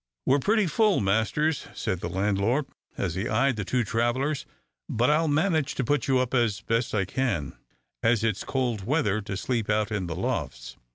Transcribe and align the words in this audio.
"We're 0.25 0.39
pretty 0.39 0.65
full, 0.65 0.99
masters," 0.99 1.67
said 1.75 1.99
the 1.99 2.09
landlord, 2.09 2.65
as 2.97 3.13
he 3.13 3.29
eyed 3.29 3.55
the 3.55 3.63
two 3.63 3.83
travellers; 3.83 4.47
"but 4.89 5.11
I'll 5.11 5.27
manage 5.27 5.75
to 5.75 5.83
put 5.83 6.07
you 6.07 6.17
up 6.17 6.33
as 6.33 6.61
best 6.61 6.95
I 6.95 7.05
can, 7.05 7.55
as 8.01 8.23
it's 8.23 8.43
cold 8.43 8.83
weather 8.87 9.21
to 9.21 9.37
sleep 9.37 9.69
out 9.69 9.91
in 9.91 10.07
the 10.07 10.15
lofts. 10.15 10.75